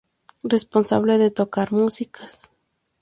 Responsable 0.43 1.19
de 1.19 1.29
tocar 1.29 1.71
músicas. 1.71 2.49